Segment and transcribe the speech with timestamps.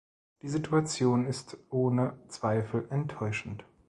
[0.41, 3.65] Die Situation ist ohne Zweifel enttäuschend.